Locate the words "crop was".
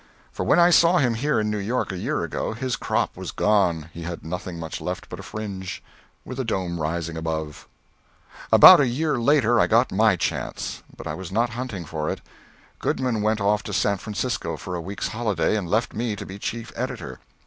2.75-3.29